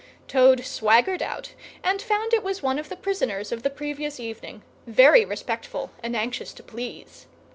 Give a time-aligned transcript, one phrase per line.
[0.27, 1.51] Toad swaggered out
[1.83, 6.15] and found it was one of the prisoners of the previous evening, very respectful and
[6.15, 7.27] anxious to please.